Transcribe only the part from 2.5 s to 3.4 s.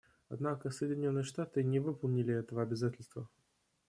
обязательства.